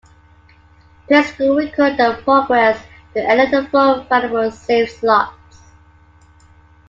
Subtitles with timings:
[1.07, 5.59] Players could record their progress to any of the four available save slots.